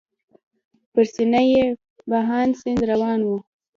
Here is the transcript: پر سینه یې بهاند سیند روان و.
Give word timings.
پر 0.91 1.05
سینه 1.13 1.41
یې 1.51 1.63
بهاند 2.09 2.51
سیند 2.61 2.81
روان 2.91 3.19
و. 3.25 3.29